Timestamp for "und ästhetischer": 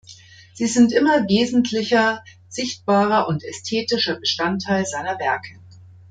3.27-4.15